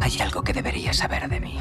[0.00, 1.58] Hay algo que deberías saber de mí.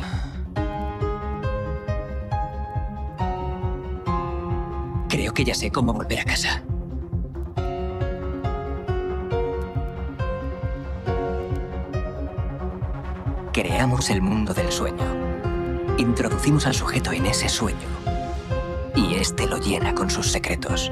[5.08, 6.62] Creo que ya sé cómo volver a casa.
[13.54, 15.06] Creamos el mundo del sueño.
[15.98, 17.88] Introducimos al sujeto en ese sueño.
[18.94, 20.92] Y este lo llena con sus secretos.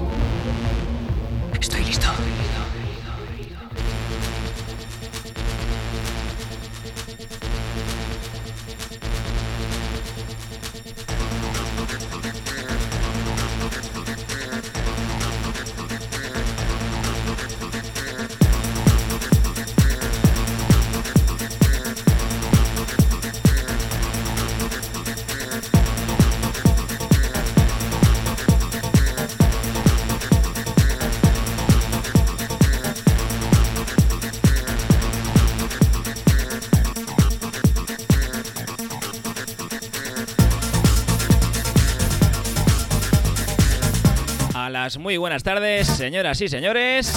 [45.01, 47.11] Muy buenas tardes, señoras y señores.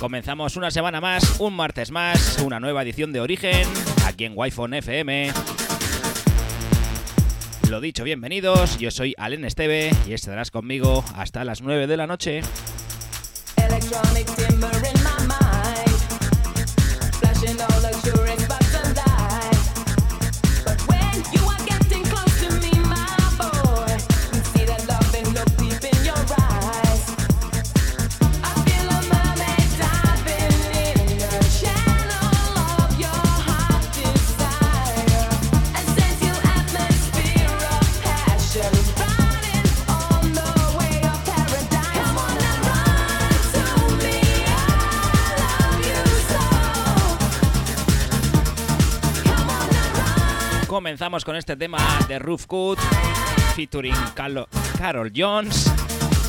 [0.00, 3.68] Comenzamos una semana más, un martes más, una nueva edición de Origen,
[4.06, 5.32] aquí en Wi-Fi FM.
[7.68, 12.06] Lo dicho, bienvenidos, yo soy Alen Esteve y estarás conmigo hasta las 9 de la
[12.06, 12.40] noche.
[13.56, 14.43] Electronic
[50.94, 52.78] Comenzamos con este tema de Roof Cut,
[53.56, 54.46] featuring Carlo-
[54.78, 55.68] Carol Jones,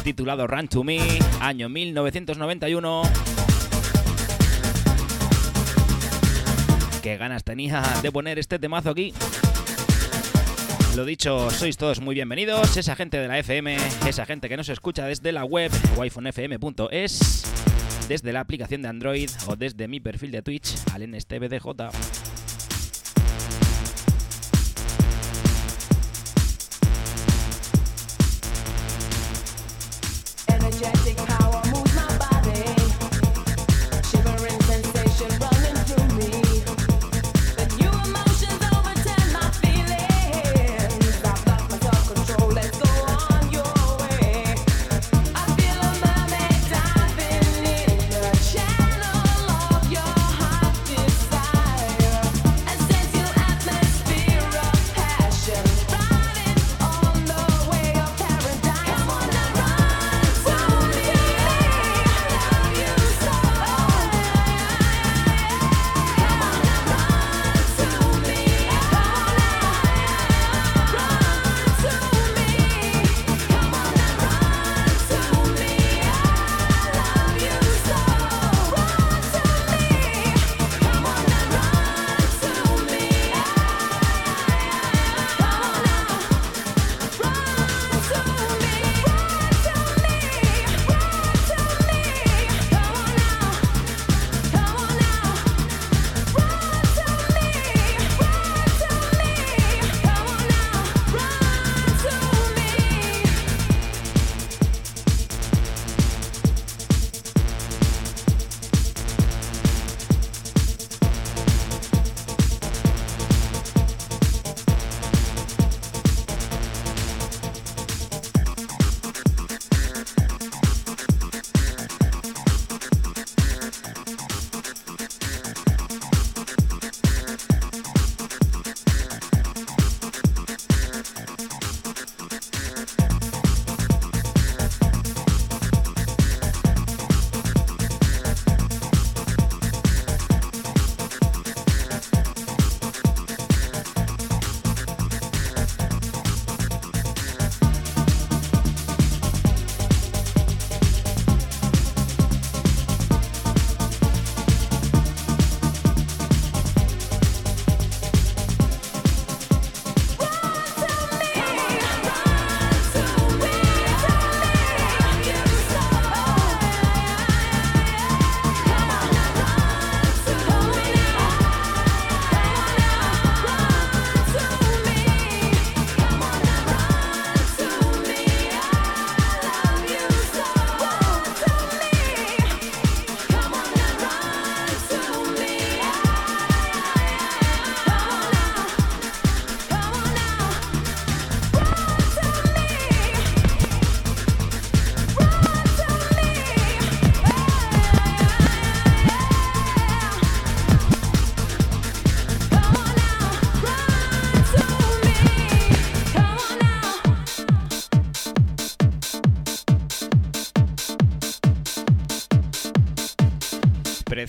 [0.04, 3.04] titulado Run to Me, año 1991.
[7.04, 9.14] Qué ganas tenía de poner este temazo aquí.
[10.96, 13.78] Lo dicho, sois todos muy bienvenidos, esa gente de la FM,
[14.08, 17.44] esa gente que nos escucha desde la web wifonfm.es,
[18.08, 21.68] desde la aplicación de Android o desde mi perfil de Twitch, alenstbdj.
[21.70, 22.25] Energetic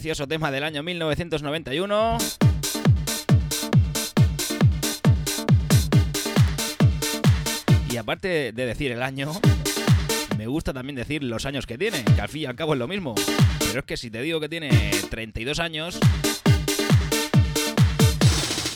[0.06, 2.18] Precioso tema del año 1991.
[7.90, 9.32] Y aparte de decir el año,
[10.38, 12.78] me gusta también decir los años que tiene, que al fin y al cabo es
[12.78, 13.16] lo mismo.
[13.58, 15.98] Pero es que si te digo que tiene 32 años,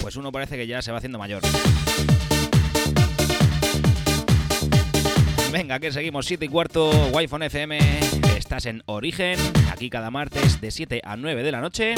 [0.01, 1.43] pues uno parece que ya se va haciendo mayor.
[5.53, 7.79] Venga, que seguimos 7 y cuarto, Wi-Fi FM,
[8.37, 9.39] estás en Origen,
[9.81, 11.95] aquí cada martes de 7 a 9 de la noche.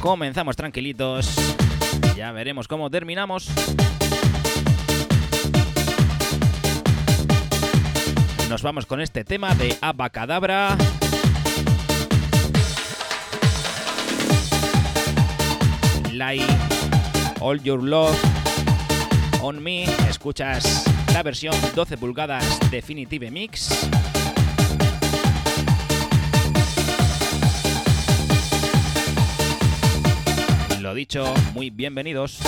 [0.00, 1.36] Comenzamos tranquilitos,
[2.16, 3.46] ya veremos cómo terminamos.
[8.48, 10.76] Nos vamos con este tema de Abacadabra.
[16.10, 16.44] Lie,
[17.38, 18.18] All Your Love
[19.42, 19.84] On Me.
[20.08, 20.82] Escuchas
[21.14, 23.88] la versión 12 pulgadas Definitive Mix.
[31.52, 32.38] Muy bienvenidos.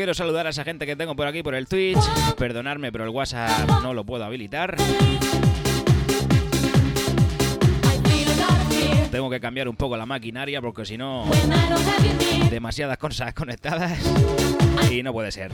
[0.00, 1.98] Quiero saludar a esa gente que tengo por aquí por el Twitch.
[2.38, 4.74] Perdonadme, pero el WhatsApp no lo puedo habilitar.
[9.10, 11.26] Tengo que cambiar un poco la maquinaria porque si no,
[12.48, 13.98] demasiadas cosas conectadas
[14.90, 15.52] y no puede ser.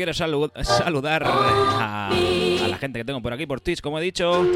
[0.00, 4.46] Quiero salu- saludar a, la gente que tengo por aquí por Twitch, como he dicho.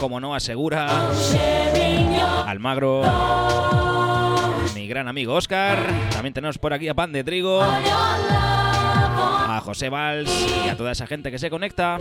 [0.00, 0.88] Como no asegura,
[2.44, 3.02] Almagro,
[4.74, 5.78] mi gran amigo Oscar.
[6.10, 10.28] También tenemos por aquí a Pan de Trigo, a José Valls
[10.66, 11.98] y a toda esa gente que se conecta.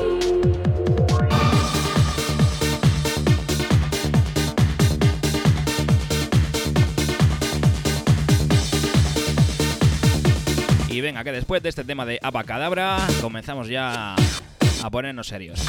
[11.04, 14.16] Venga, que después de este tema de Abacadabra, comenzamos ya
[14.82, 15.60] a ponernos serios.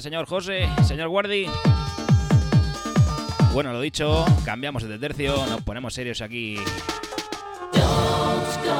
[0.00, 1.46] Señor José, señor Guardi.
[3.52, 6.56] Bueno, lo dicho, cambiamos de tercio, nos ponemos serios aquí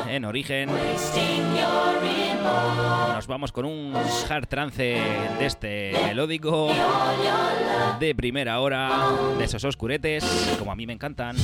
[0.08, 0.70] en origen.
[3.14, 3.94] Nos vamos con un
[4.28, 5.00] hard trance
[5.38, 6.70] de este melódico
[7.98, 8.90] de primera hora,
[9.38, 10.25] de esos oscuretes,
[10.58, 11.37] como a mí me encantan.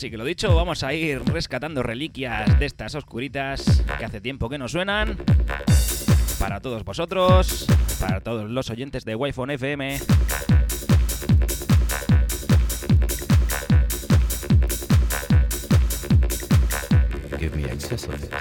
[0.00, 4.48] Así que lo dicho, vamos a ir rescatando reliquias de estas oscuritas que hace tiempo
[4.48, 5.18] que nos suenan.
[6.38, 7.66] Para todos vosotros,
[8.00, 9.98] para todos los oyentes de Wi-Fi FM.
[17.38, 18.39] Give me it.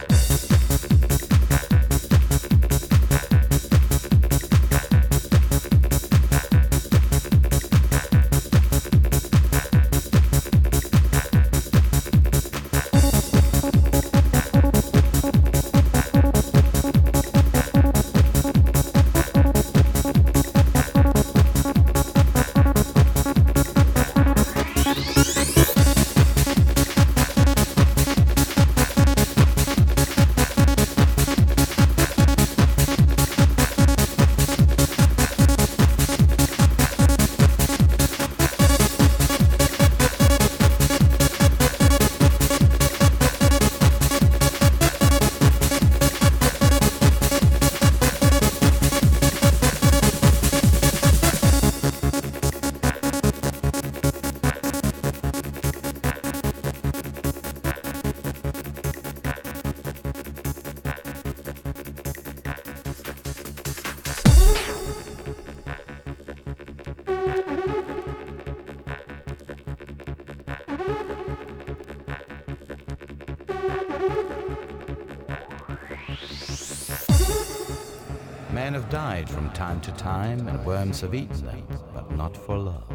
[78.90, 82.92] Have died from time to time, and worms have eaten them, but not for love.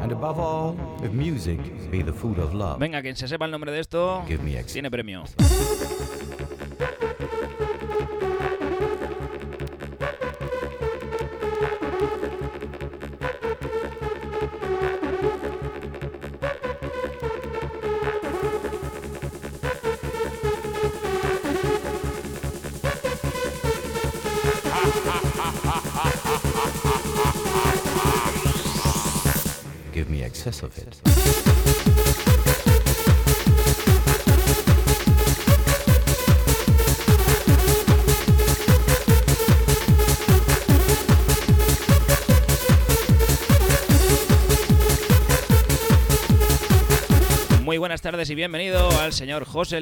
[0.00, 1.58] And above all, if music
[1.90, 4.62] be the food of love, Venga, quien se sepa el nombre de esto, give me
[4.64, 5.24] tiene premio.
[48.06, 49.80] tardes y bienvenido al señor José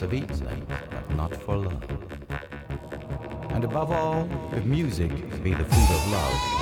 [0.00, 1.82] have eaten but not for love.
[3.50, 5.10] And above all, if music
[5.42, 6.55] be the food of love,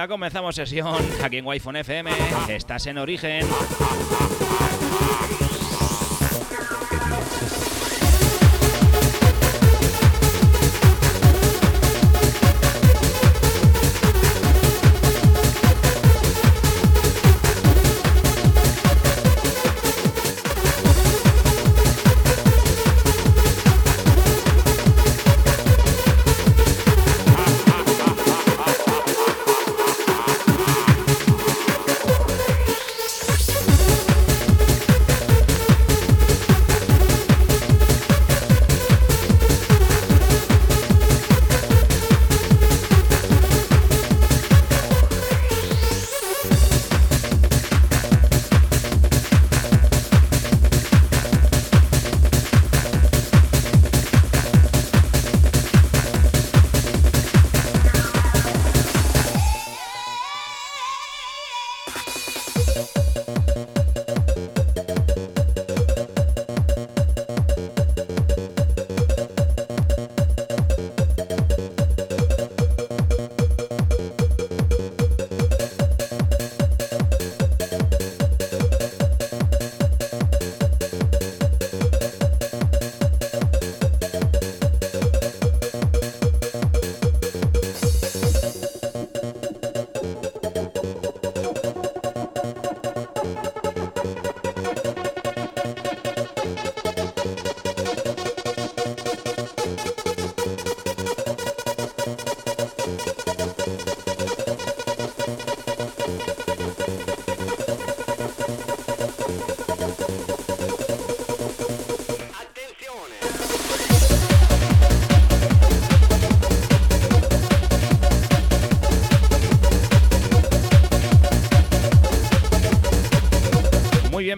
[0.00, 2.10] Venga, comenzamos sesión aquí en Wi-Fi FM.
[2.48, 3.46] Estás en origen.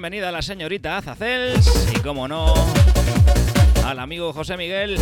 [0.02, 2.52] Bienvenida a la señorita Azacels y, como no,
[3.84, 4.98] al amigo José Miguel.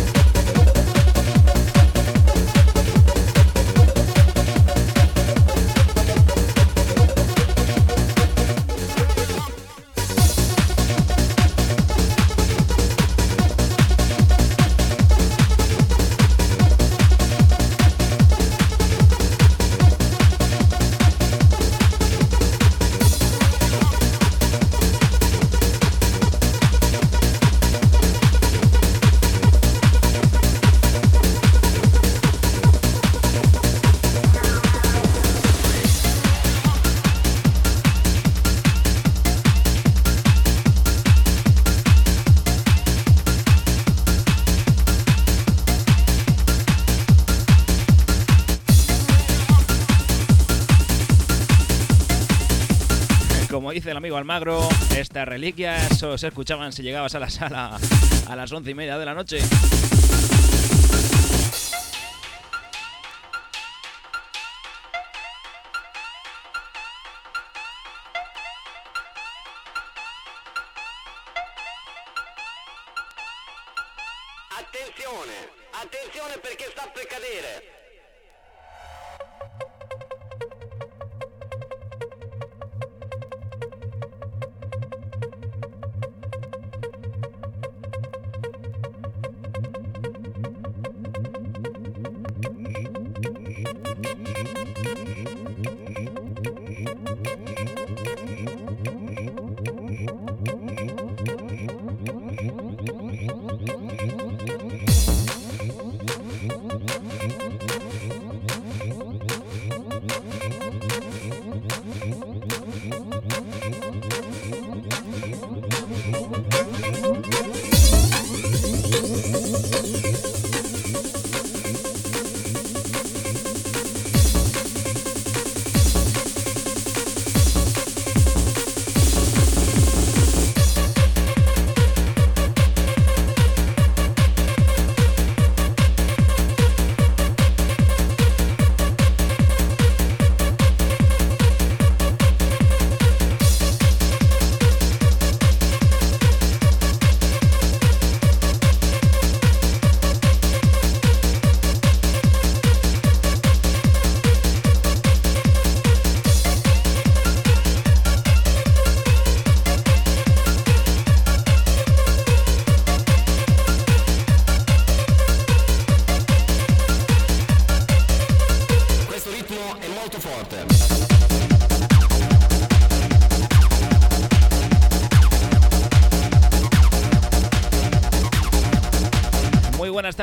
[53.91, 57.77] Como dice el amigo Almagro, estas reliquias se escuchaban si llegabas a la sala
[58.29, 59.39] a las once y media de la noche.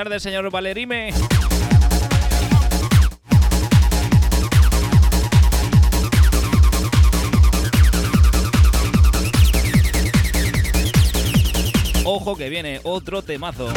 [0.05, 1.13] Tardes, señor Valerime.
[12.05, 13.73] Ojo que viene otro temazo.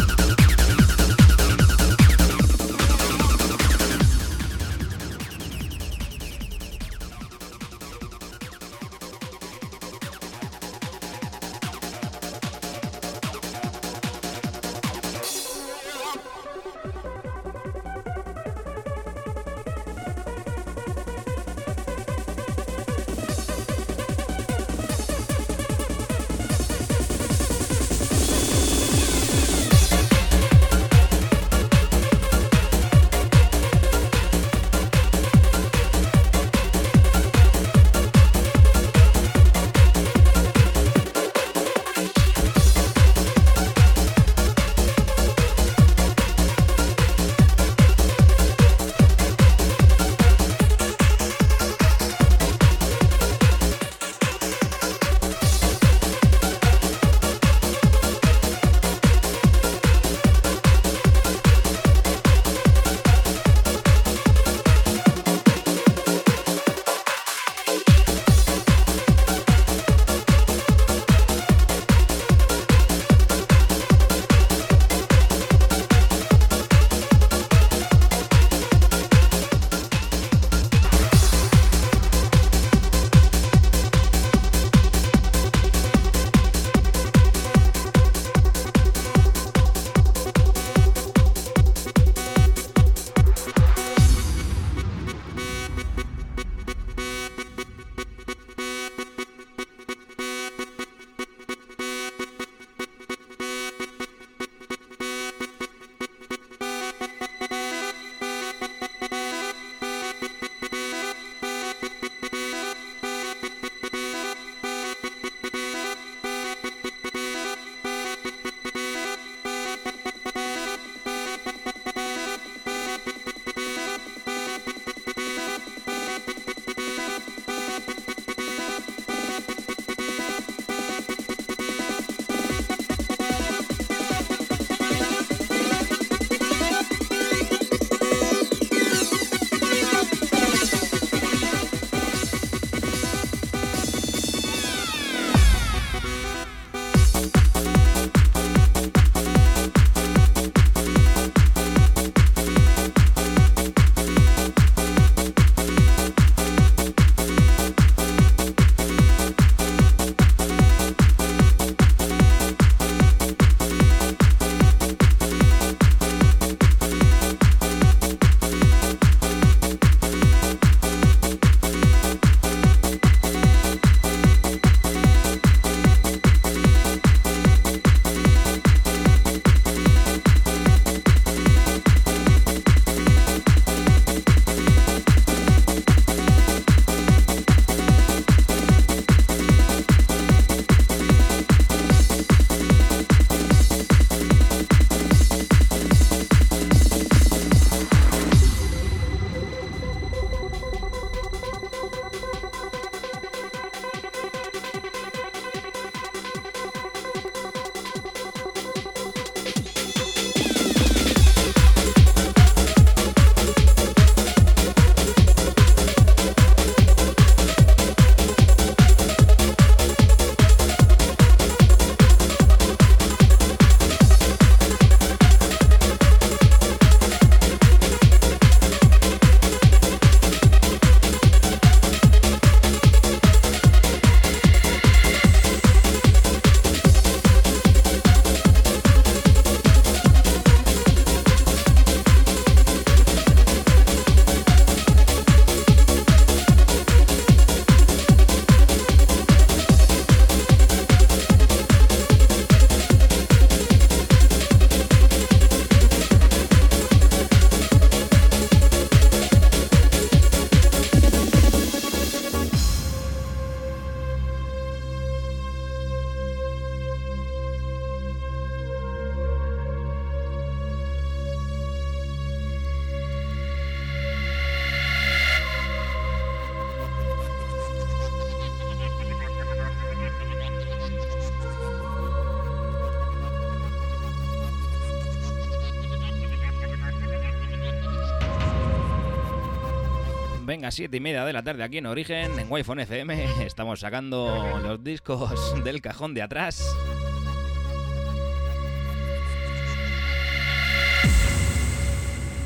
[290.62, 293.26] Venga, siete y media de la tarde aquí en Origen, en wi FM.
[293.48, 296.78] Estamos sacando los discos del cajón de atrás.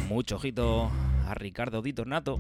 [0.08, 0.90] Mucho ojito
[1.28, 2.40] a Ricardo Di Tornato.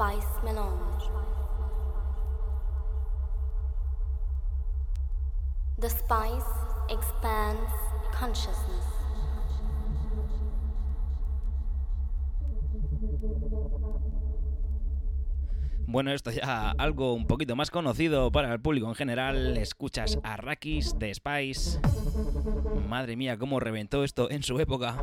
[0.00, 1.10] Spice melange.
[5.78, 6.50] The spice
[6.88, 7.70] expands
[8.18, 8.86] consciousness.
[15.86, 19.58] Bueno, esto ya algo un poquito más conocido para el público en general.
[19.58, 21.78] Escuchas a Rakis de Spice.
[22.88, 24.96] Madre mía, cómo reventó esto en su época.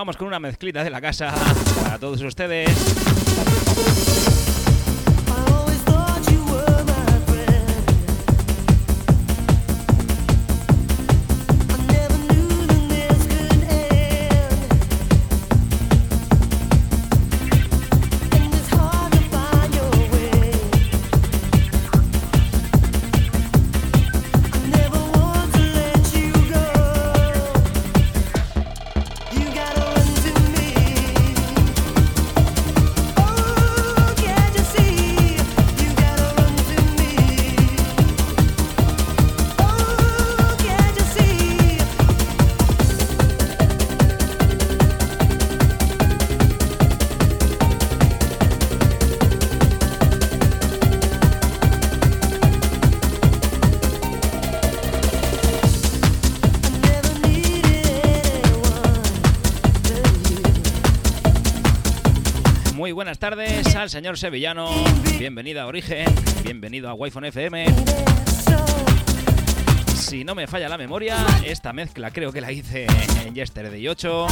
[0.00, 1.30] vamos con una mezclita de la casa
[1.82, 3.19] para todos ustedes.
[63.20, 64.70] Buenas tardes al señor Sevillano.
[65.18, 66.06] Bienvenido a Origen,
[66.42, 67.66] bienvenido a Wi-Fi FM.
[69.94, 72.86] Si no me falla la memoria, esta mezcla creo que la hice
[73.26, 74.26] en Yesterday 8.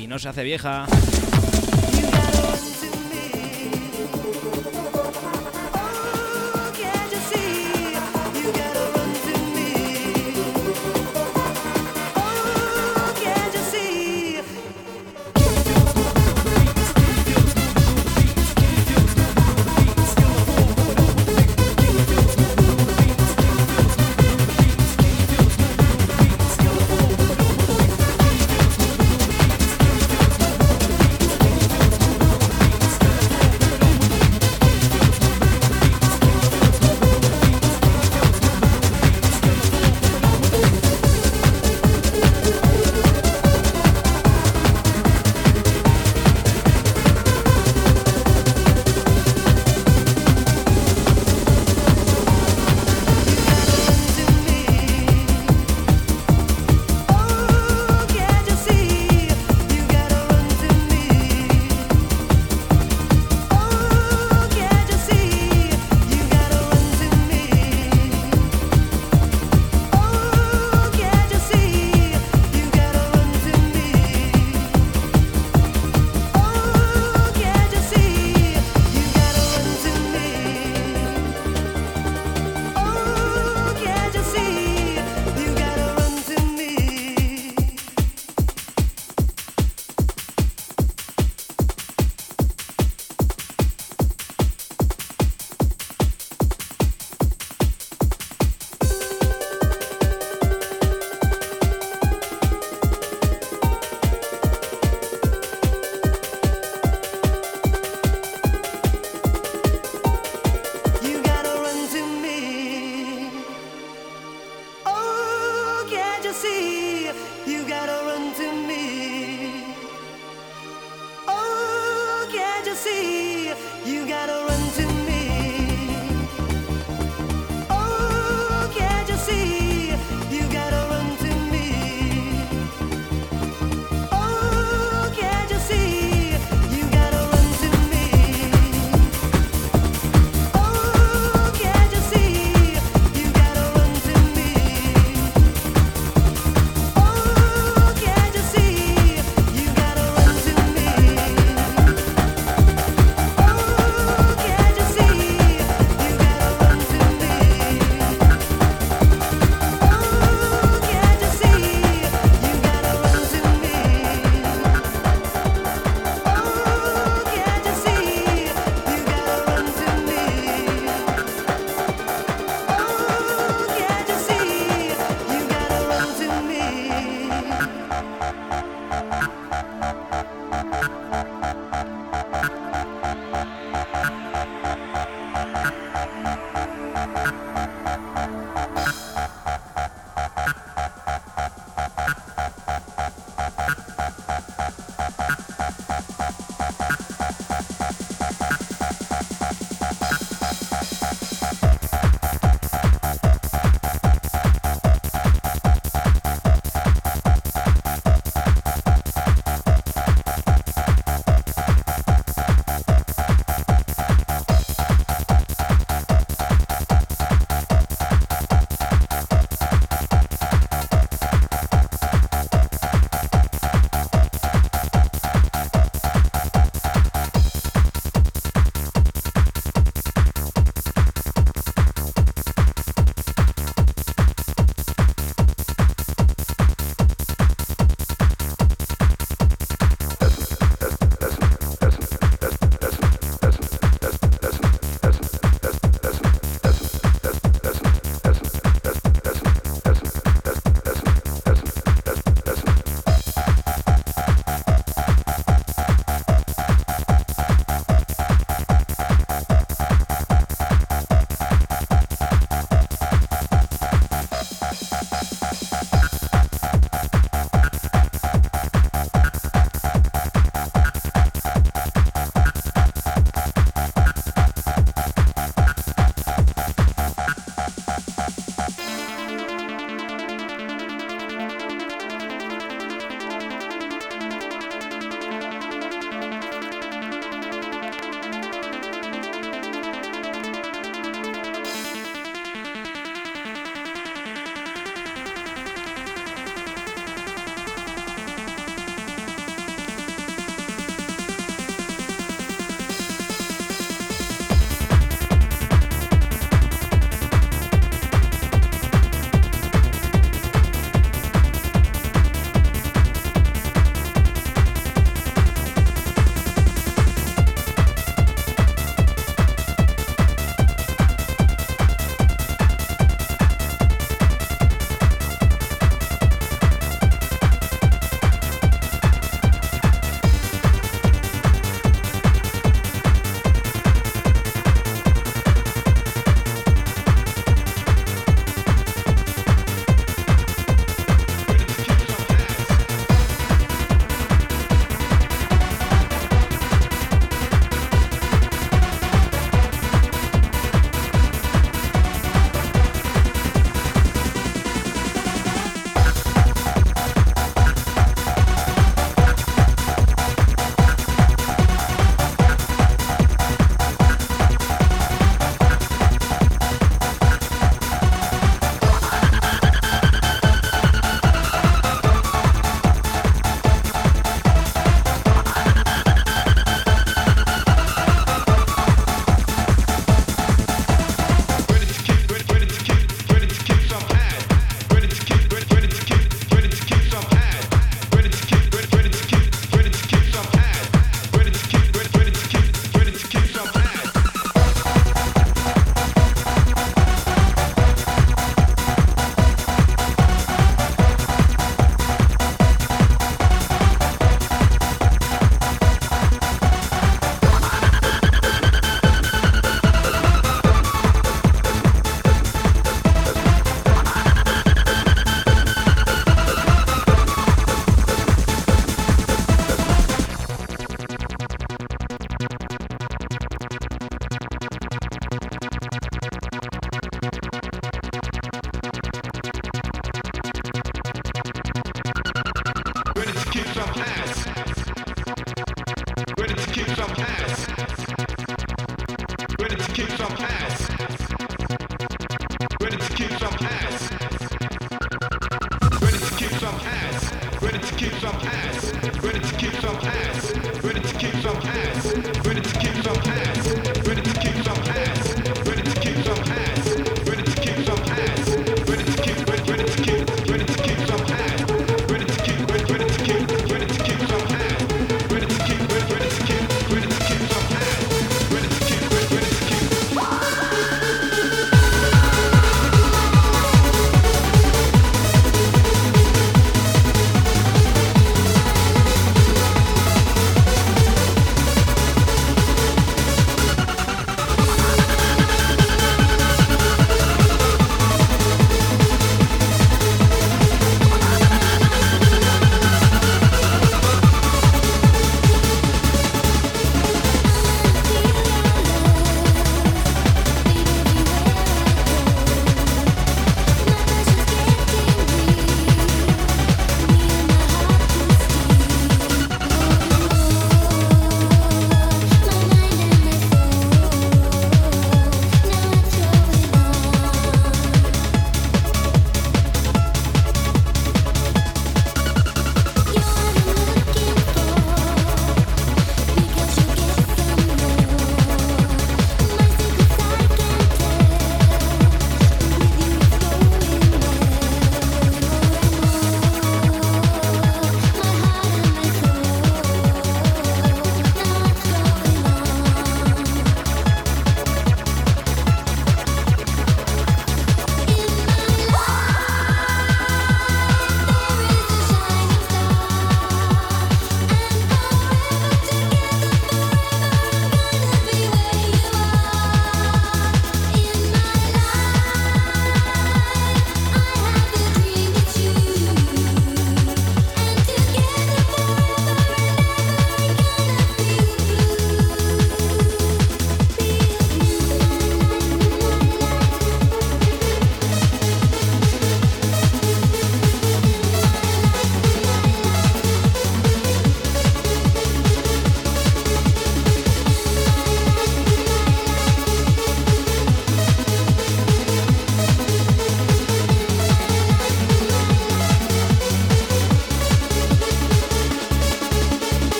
[0.00, 0.86] Y no se hace vieja.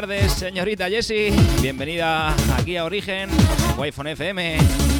[0.00, 1.32] Tardes, señorita Jessie.
[1.62, 3.30] Bienvenida aquí a Origen,
[3.78, 4.93] Wi-Fi FM.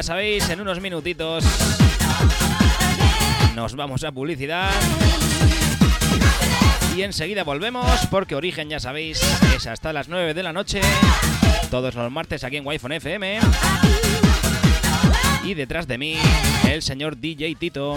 [0.00, 1.44] Ya sabéis, en unos minutitos
[3.54, 4.70] nos vamos a publicidad.
[6.96, 9.20] Y enseguida volvemos porque Origen, ya sabéis,
[9.54, 10.80] es hasta las 9 de la noche.
[11.70, 13.40] Todos los martes aquí en Wi-Fi FM.
[15.44, 16.16] Y detrás de mí,
[16.66, 17.96] el señor DJ Tito.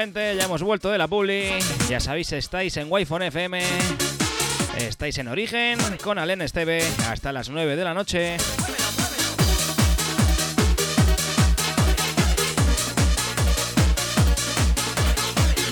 [0.00, 1.50] Gente, ya hemos vuelto de la publi.
[1.88, 3.60] Ya sabéis, estáis en wi FM.
[4.76, 8.36] Estáis en Origen con Alen Esteve hasta las 9 de la noche.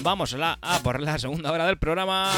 [0.02, 2.32] Vamos a, por la segunda hora del programa.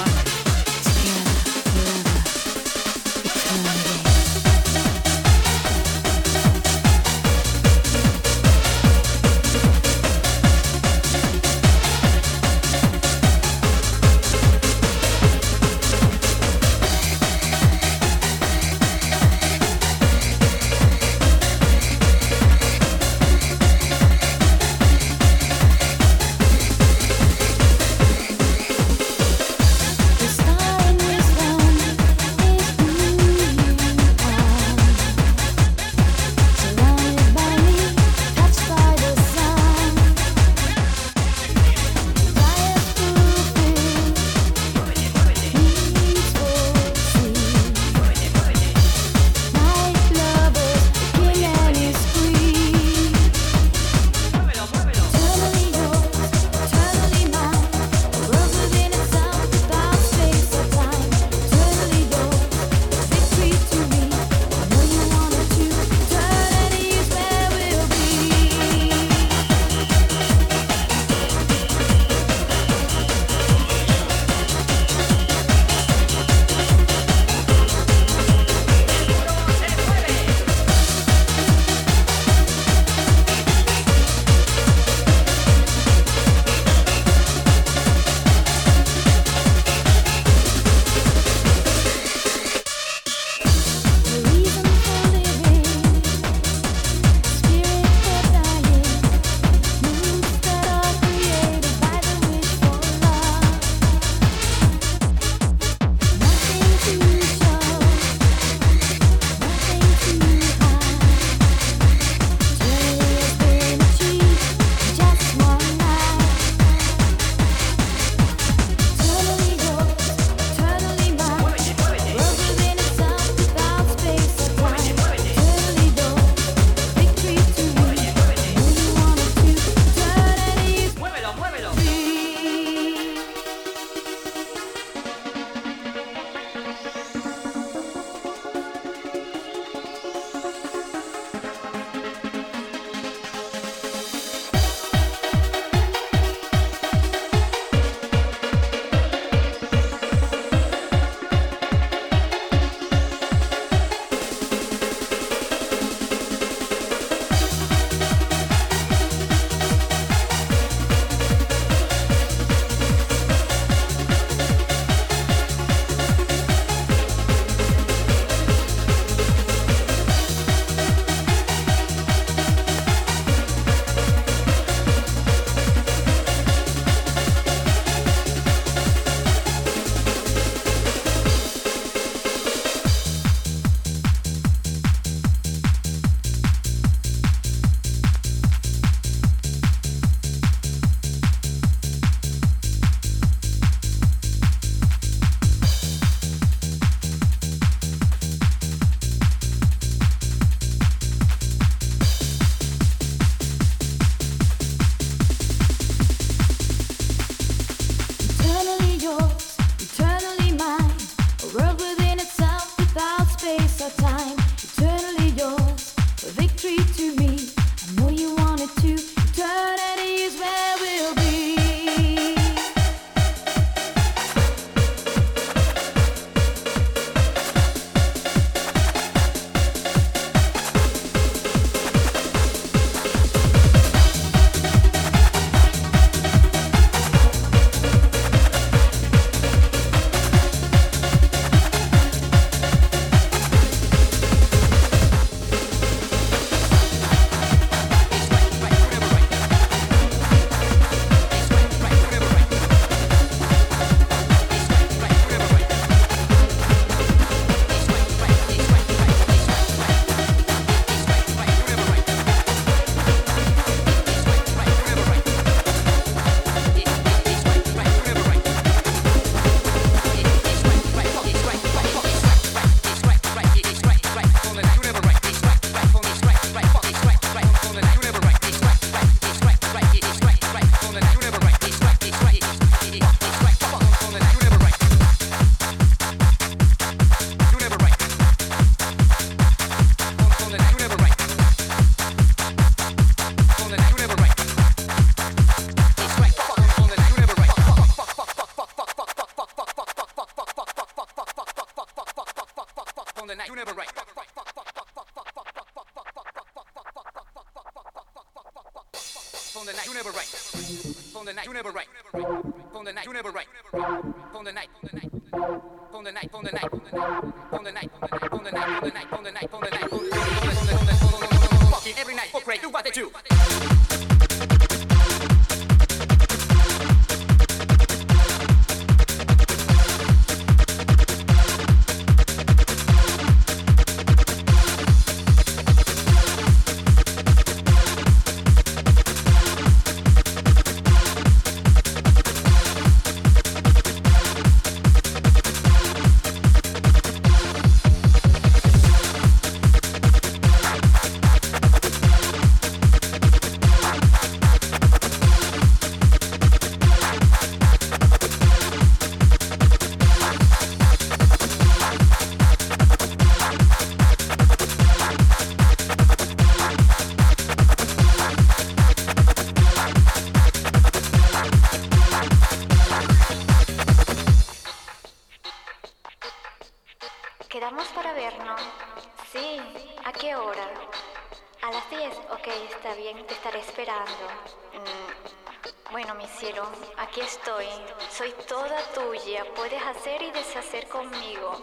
[387.08, 387.64] Aquí estoy,
[388.10, 391.58] soy toda tuya, puedes hacer y deshacer conmigo.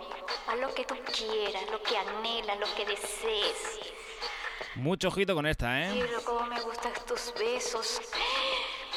[0.48, 3.80] Haz lo que tú quieras, lo que anhelas, lo que desees.
[4.74, 5.92] Mucho ojito con esta, ¿eh?
[5.92, 8.02] Cielo, cómo me gustan tus besos.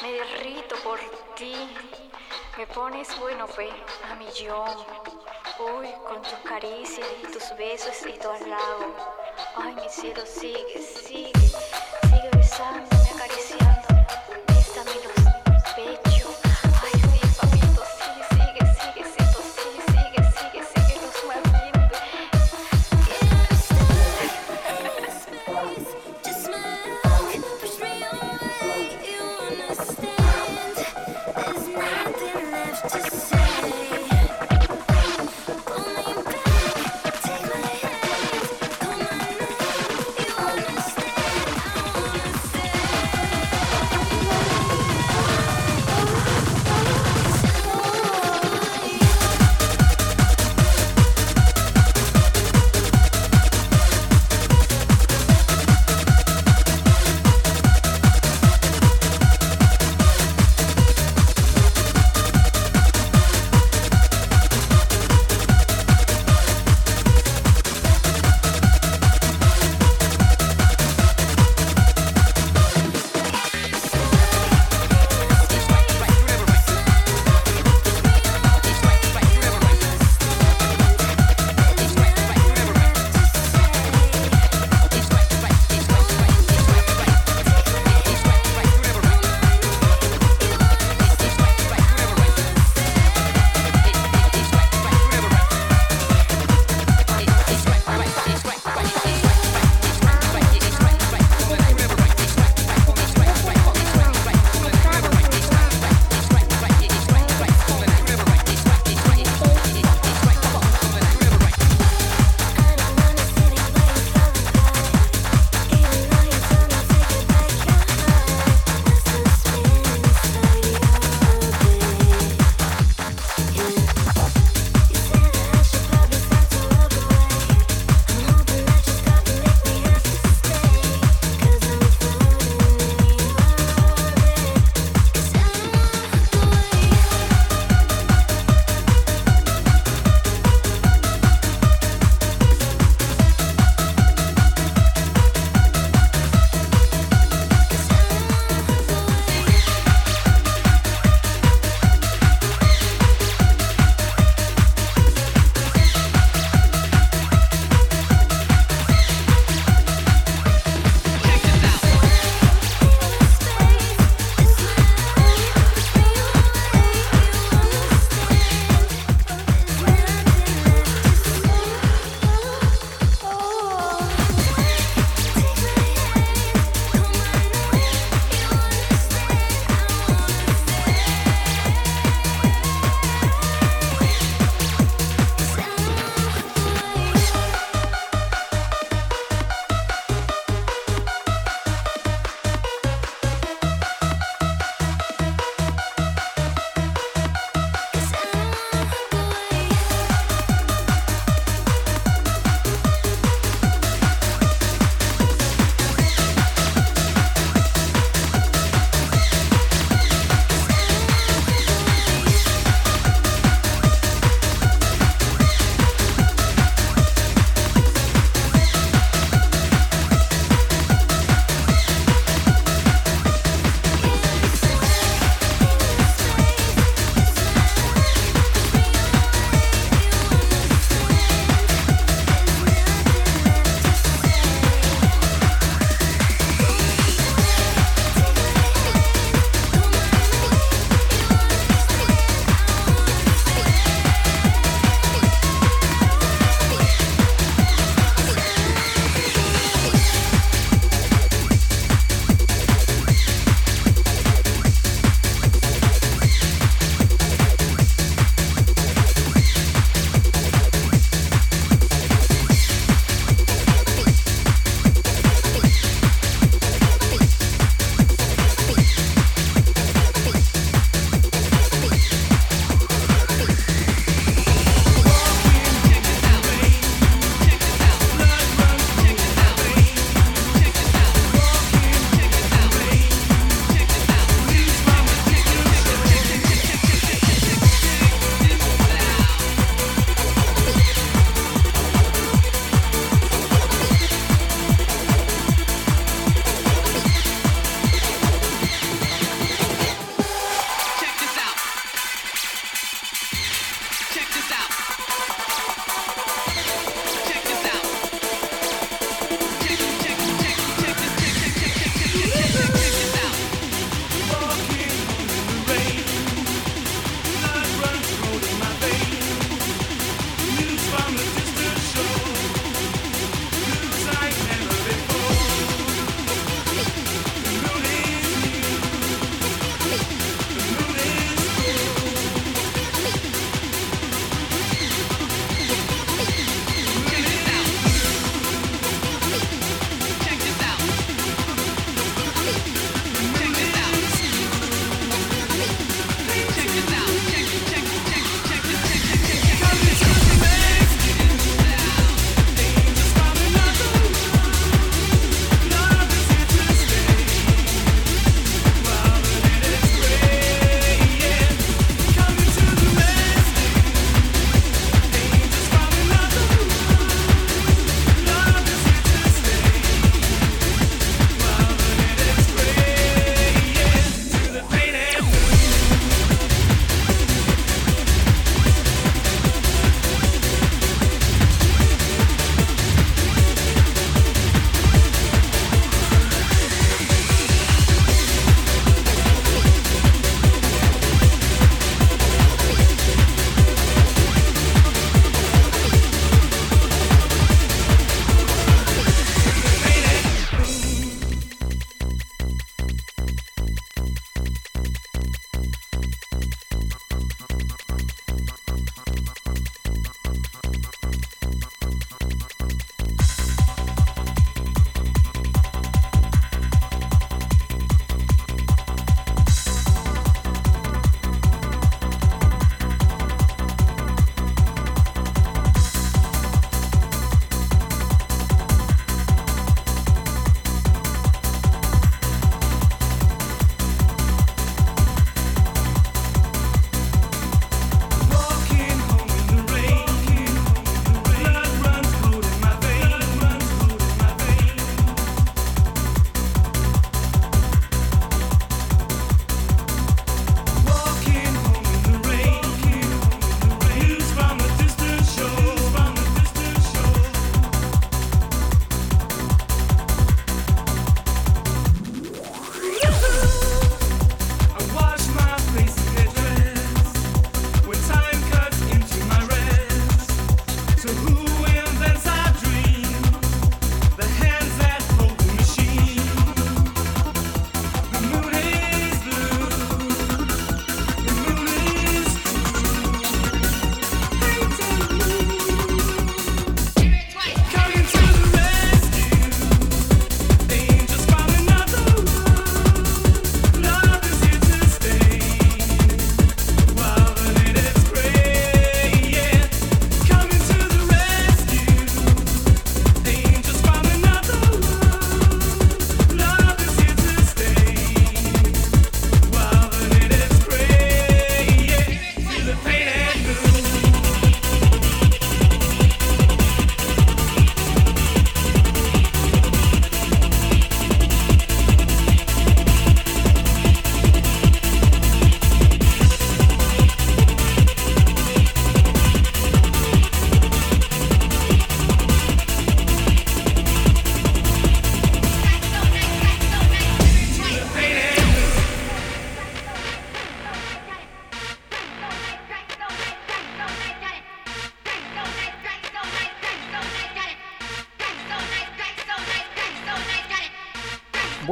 [0.01, 0.99] Me derrito por
[1.35, 1.55] ti.
[2.57, 3.71] Me pones, bueno, pues,
[4.09, 4.75] a millón.
[5.59, 8.95] Uy, con tus caricias y tus besos y tu halago.
[9.55, 12.98] Ay, mi cielo, sigue, sigue, sigue besando.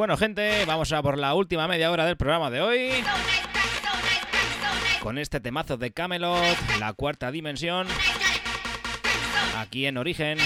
[0.08, 2.92] Bueno, gente, vamos a por la última media hora del programa de hoy.
[5.02, 6.42] Con este temazo de Camelot,
[6.80, 7.88] la cuarta dimensión.
[9.58, 10.38] Aquí en Origen.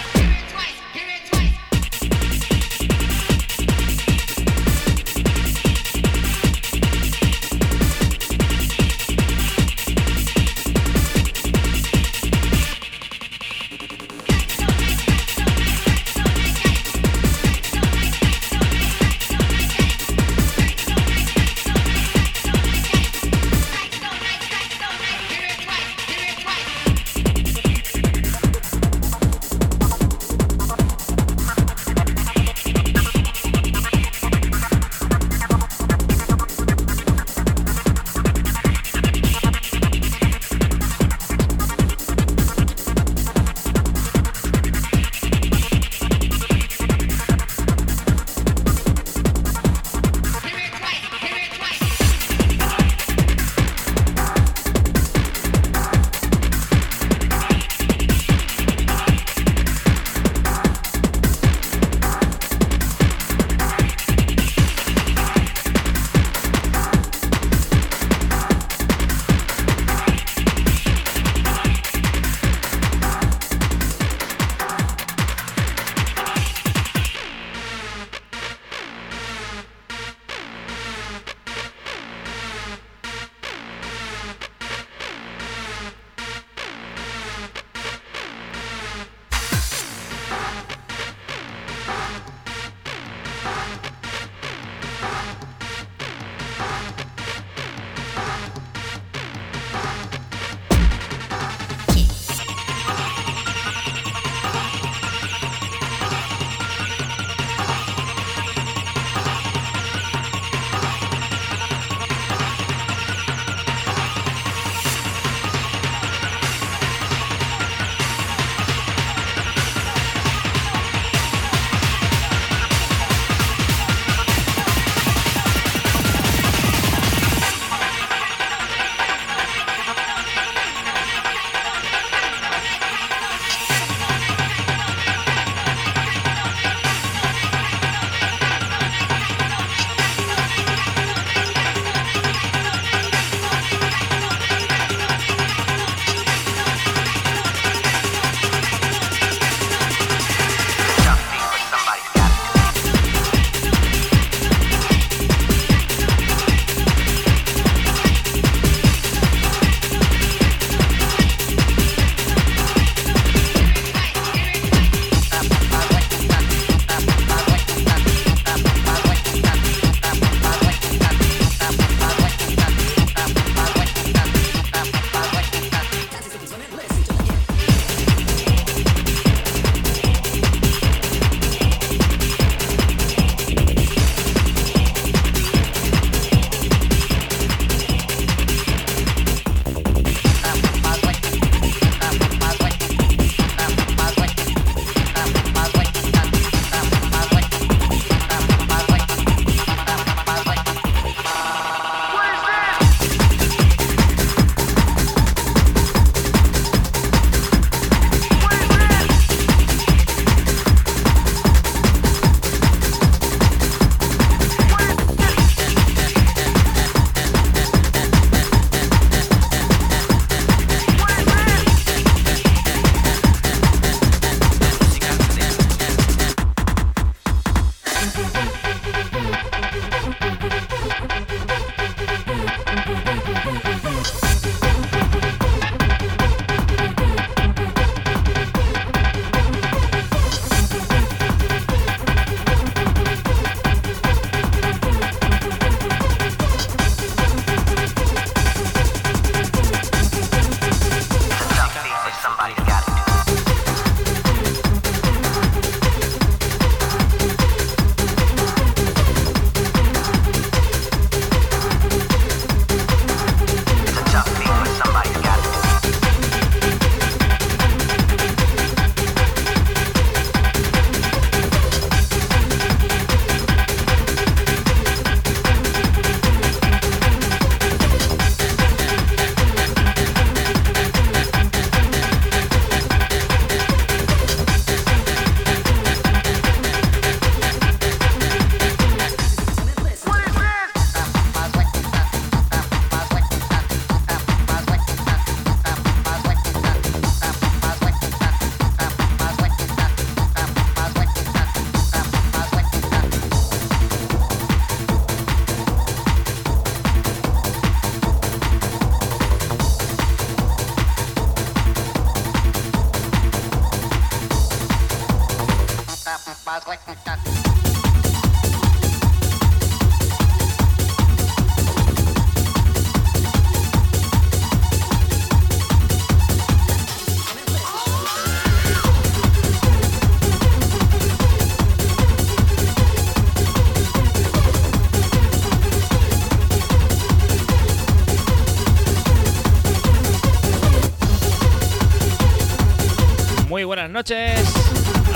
[343.91, 344.53] Buenas noches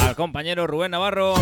[0.02, 1.36] al compañero Rubén Navarro.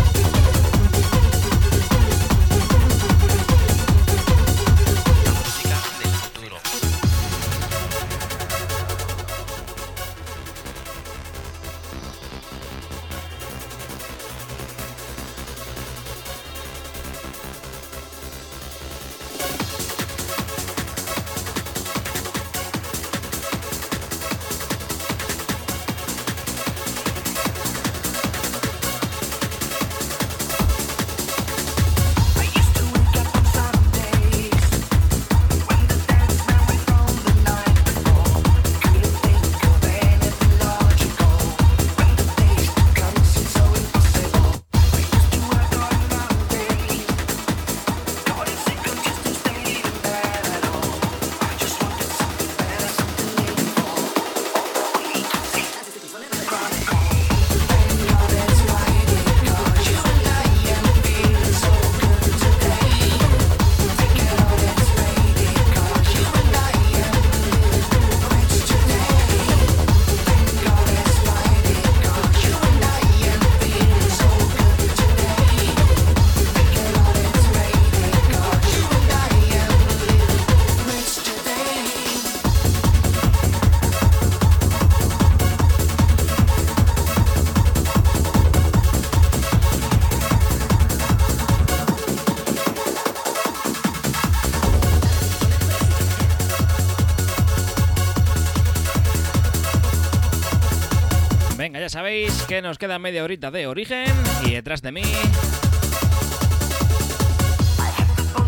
[101.94, 104.12] Sabéis que nos queda media horita de origen
[104.44, 105.02] y detrás de mí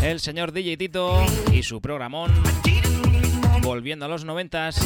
[0.02, 2.32] el señor DJ Tito y su programón
[3.62, 4.80] volviendo a los noventas.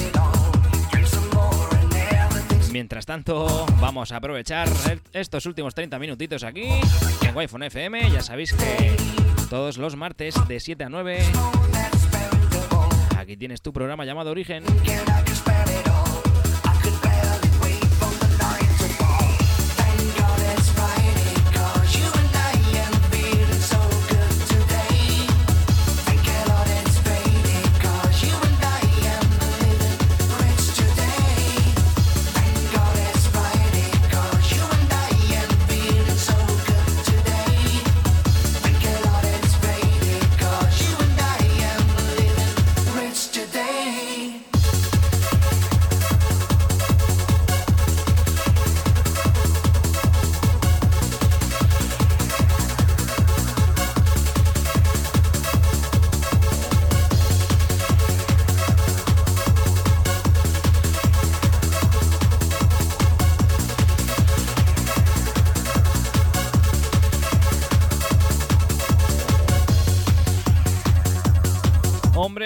[2.71, 4.69] Mientras tanto, vamos a aprovechar
[5.15, 6.69] estos últimos 30 minutitos aquí
[7.27, 8.11] en Wi-Fi FM.
[8.11, 8.95] Ya sabéis que
[9.49, 11.19] todos los martes de 7 a 9
[13.17, 14.65] aquí tienes tu programa llamado Origen.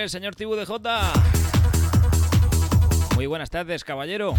[0.09, 1.12] Señor Tibu de J.
[3.14, 4.35] Muy buenas tardes, caballero.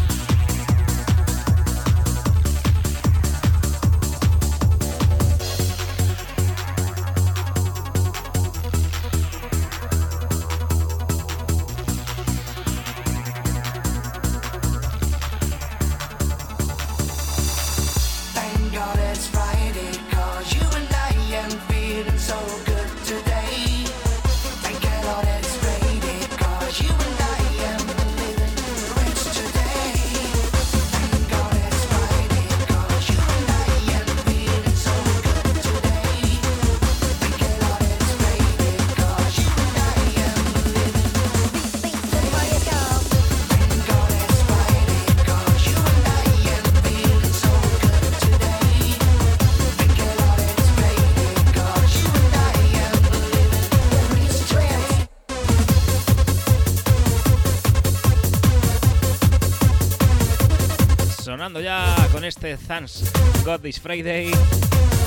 [61.35, 63.11] Sonando ya con este Thanks
[63.43, 64.31] God This Friday,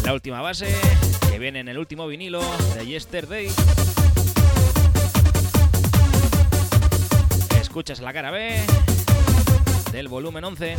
[0.04, 0.66] la última base
[1.30, 2.42] que viene en el último vinilo
[2.74, 3.50] de Yesterday.
[7.58, 8.60] Escuchas la cara B
[9.90, 10.76] del volumen 11.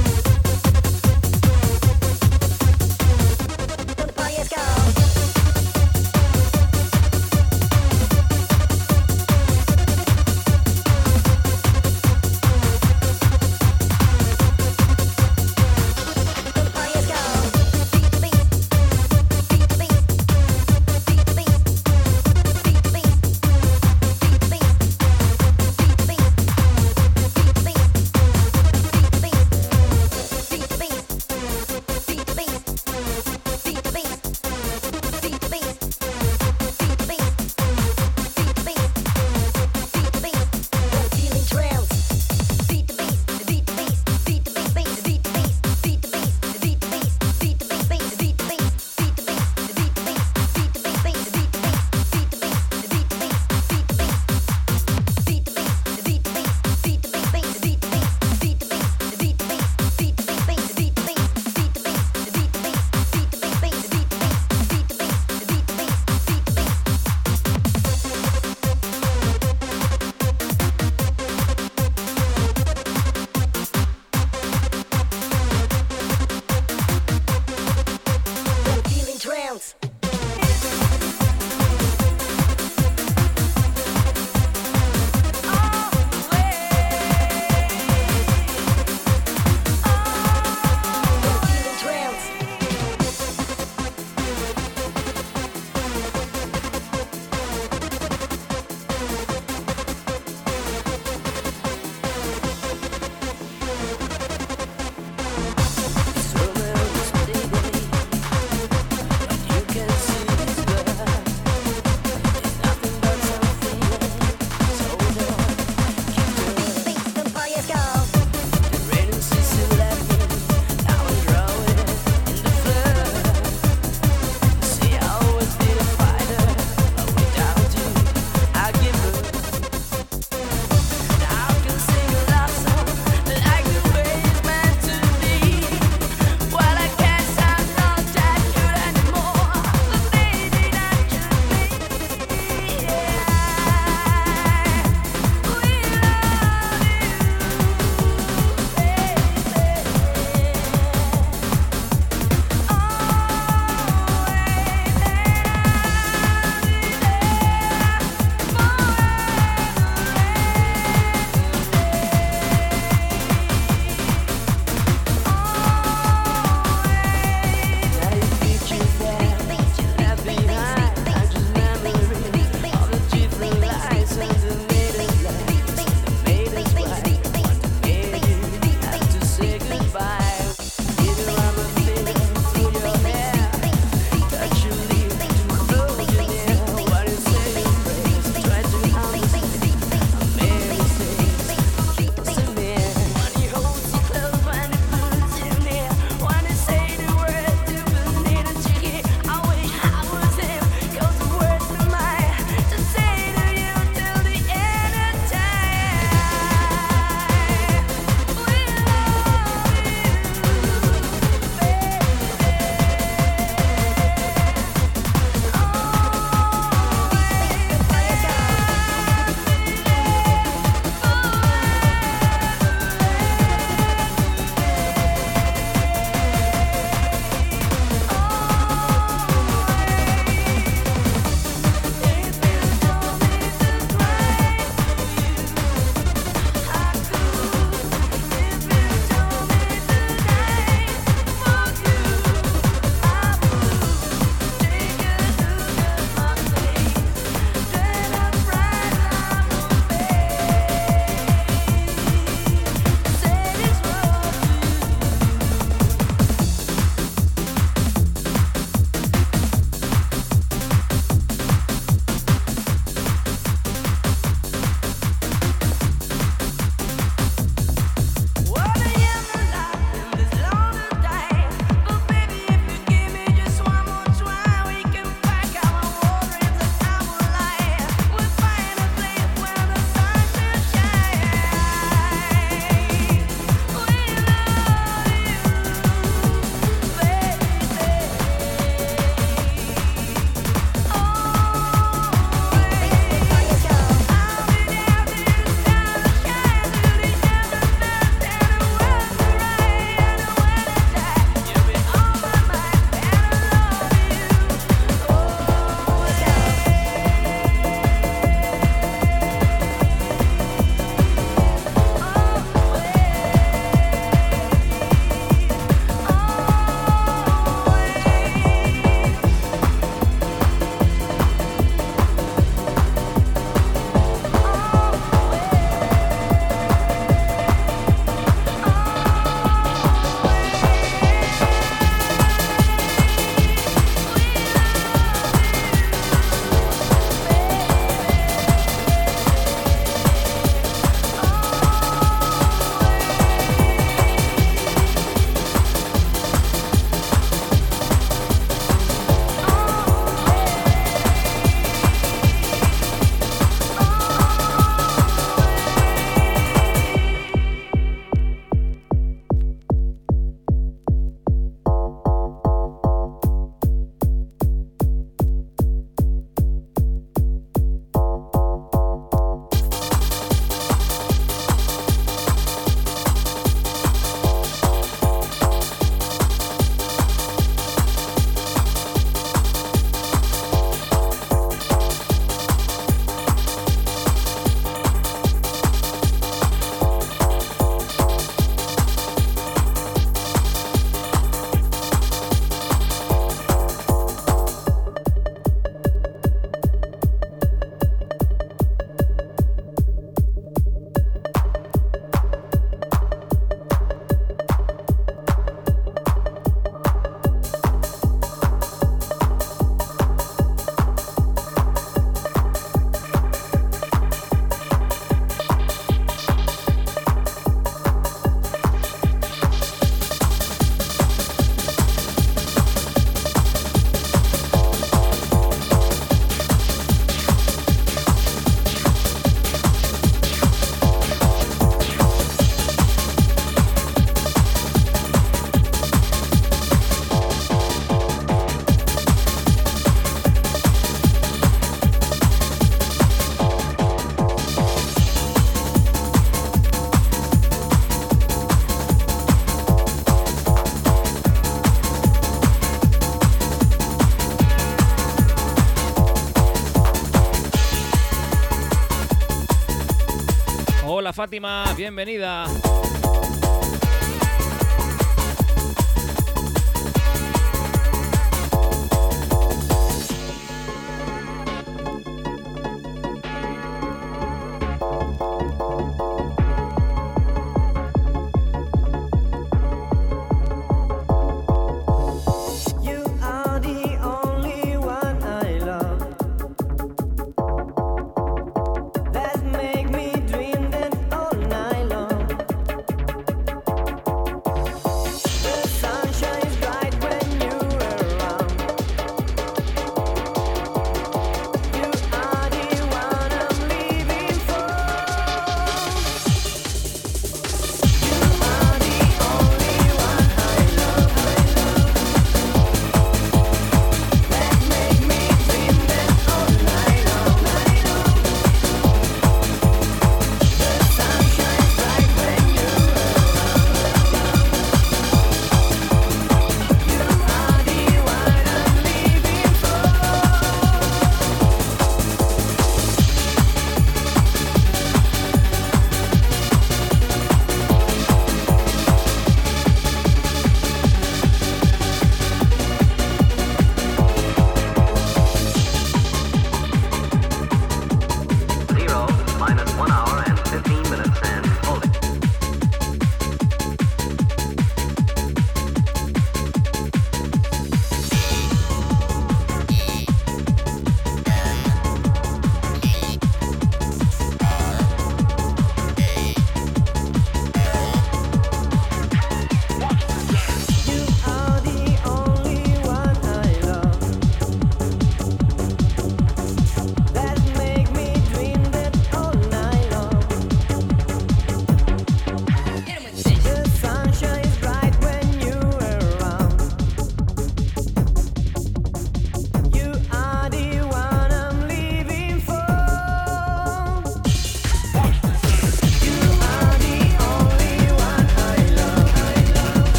[461.19, 462.45] Fátima, bienvenida.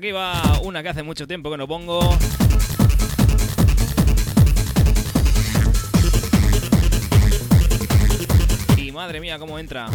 [0.00, 2.00] aquí va una que hace mucho tiempo que no pongo.
[8.78, 9.90] Y madre mía, cómo entra.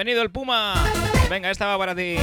[0.00, 0.82] Bienvenido el Puma.
[1.28, 2.16] Venga, esta va para ti.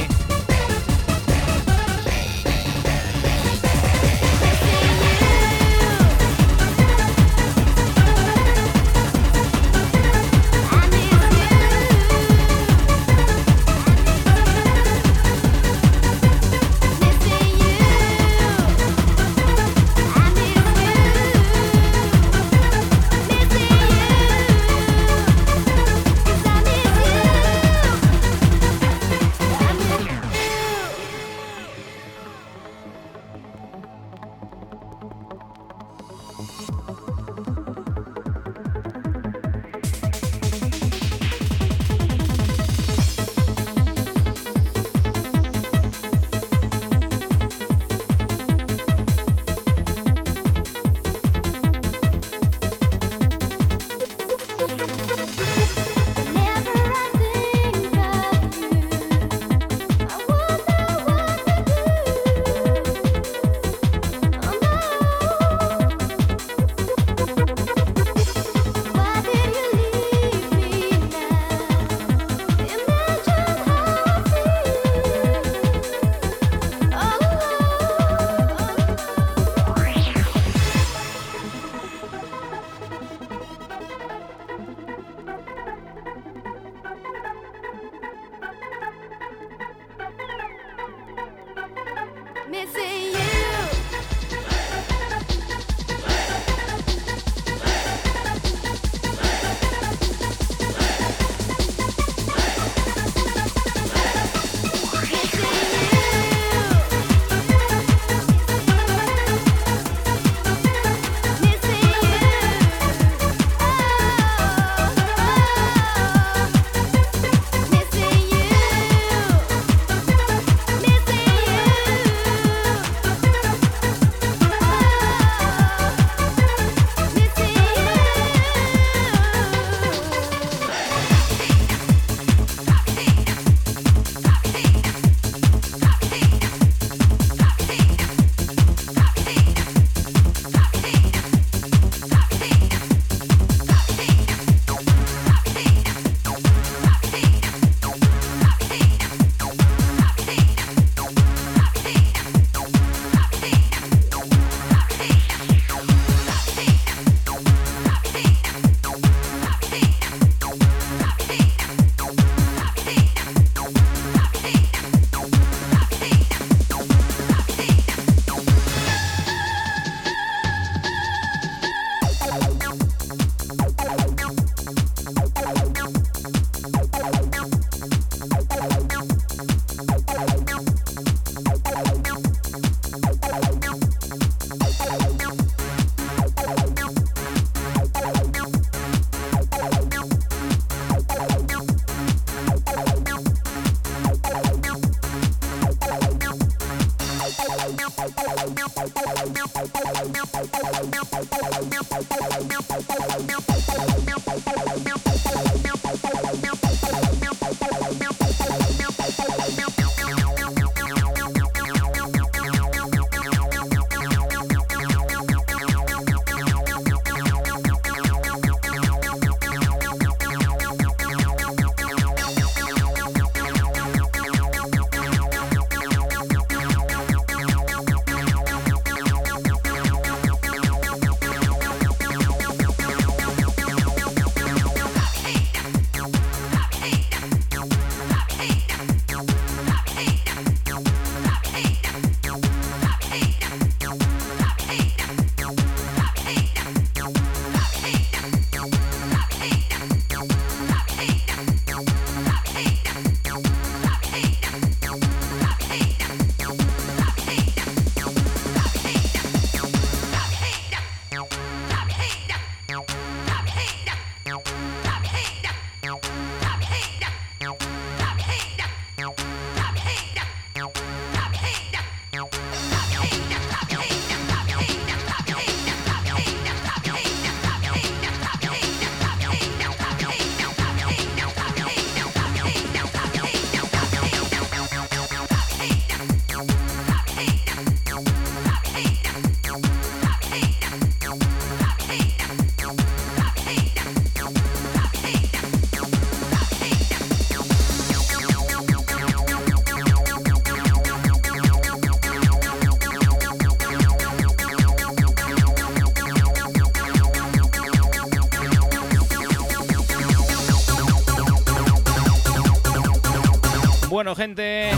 [314.08, 314.70] Bueno, gente.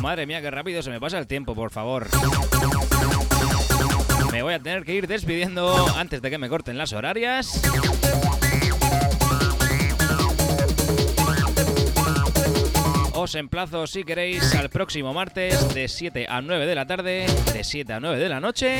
[0.00, 2.06] Madre mía, qué rápido se me pasa el tiempo, por favor.
[4.30, 7.60] Me voy a tener que ir despidiendo antes de que me corten las horarias.
[13.14, 17.64] Os emplazo, si queréis, al próximo martes de 7 a 9 de la tarde, de
[17.64, 18.78] 7 a 9 de la noche.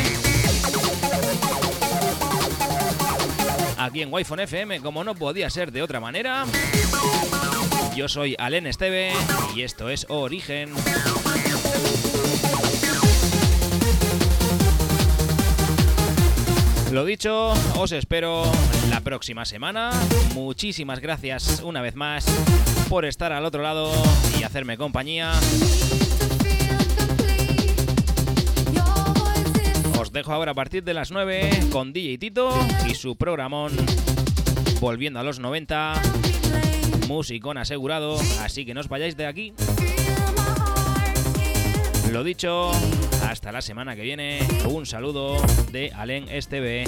[3.79, 6.45] Aquí en Wi-Fi FM, como no podía ser de otra manera.
[7.97, 9.11] Yo soy Alen Esteve
[9.55, 10.69] y esto es Origen.
[16.93, 18.45] Lo dicho, os espero
[18.91, 19.93] la próxima semana.
[20.35, 22.27] Muchísimas gracias una vez más
[22.91, 23.91] por estar al otro lado
[24.39, 25.33] y hacerme compañía.
[29.99, 32.51] Os dejo ahora a partir de las 9 con DJ Tito
[32.87, 33.73] y su programón
[34.81, 36.03] Volviendo a los 90.
[37.07, 39.55] Musicón asegurado, así que no os vayáis de aquí.
[42.11, 42.71] Lo dicho,
[43.23, 44.41] hasta la semana que viene.
[44.69, 45.37] Un saludo
[45.71, 46.85] de Alen Esteve.